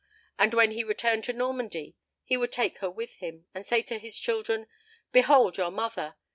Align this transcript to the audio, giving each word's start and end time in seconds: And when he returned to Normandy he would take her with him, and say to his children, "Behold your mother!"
And 0.39 0.55
when 0.55 0.71
he 0.71 0.83
returned 0.83 1.23
to 1.25 1.33
Normandy 1.33 1.95
he 2.23 2.35
would 2.35 2.51
take 2.51 2.79
her 2.79 2.89
with 2.89 3.17
him, 3.17 3.45
and 3.53 3.67
say 3.67 3.83
to 3.83 3.99
his 3.99 4.17
children, 4.19 4.65
"Behold 5.11 5.57
your 5.57 5.69
mother!" 5.69 6.15